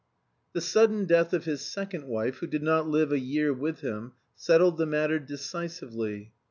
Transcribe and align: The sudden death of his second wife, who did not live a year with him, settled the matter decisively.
The 0.53 0.61
sudden 0.61 1.05
death 1.05 1.31
of 1.31 1.45
his 1.45 1.61
second 1.61 2.07
wife, 2.07 2.37
who 2.37 2.47
did 2.47 2.63
not 2.63 2.89
live 2.89 3.11
a 3.11 3.19
year 3.19 3.53
with 3.53 3.81
him, 3.81 4.13
settled 4.33 4.79
the 4.79 4.87
matter 4.87 5.19
decisively. 5.19 6.31